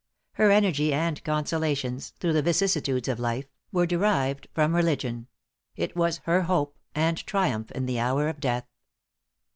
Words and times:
Her 0.31 0.49
energy 0.49 0.91
and 0.93 1.23
consolations, 1.23 2.15
through 2.19 2.33
the 2.33 2.41
vicissitudes 2.41 3.07
of 3.07 3.19
life, 3.19 3.45
were 3.71 3.85
derived 3.85 4.47
from 4.51 4.75
religion; 4.75 5.27
it 5.75 5.95
was 5.95 6.21
her 6.25 6.41
hope 6.41 6.75
and 6.95 7.23
triumph 7.27 7.69
in 7.73 7.85
the 7.85 7.99
hour 7.99 8.27
of 8.27 8.39
death. 8.39 8.65